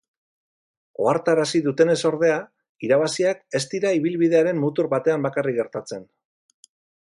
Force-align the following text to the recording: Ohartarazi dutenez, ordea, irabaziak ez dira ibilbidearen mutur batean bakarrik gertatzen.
Ohartarazi 1.03 1.61
dutenez, 1.67 1.97
ordea, 2.11 2.39
irabaziak 2.87 3.45
ez 3.59 3.63
dira 3.75 3.93
ibilbidearen 4.01 4.61
mutur 4.65 4.91
batean 4.97 5.29
bakarrik 5.29 5.63
gertatzen. 5.63 6.11